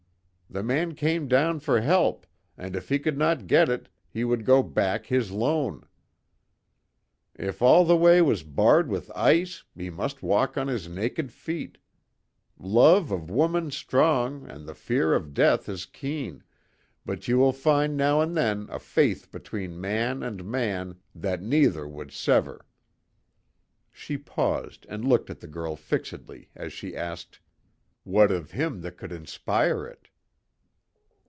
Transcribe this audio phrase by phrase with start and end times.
[0.53, 4.43] The man came down for help, and if he could not get it, he would
[4.43, 5.85] go back his lone;
[7.33, 11.31] if all the way was barred with ice and he must walk on his naked
[11.31, 11.77] feet.
[12.59, 16.43] Love of woman's strong and the fear of death is keen,
[17.05, 21.87] but ye will find now and then a faith between man and man that neither
[21.87, 22.65] would sever."
[23.89, 27.39] She paused and looked at the girl fixedly as she asked:
[28.03, 30.09] "What of him that could inspire it?"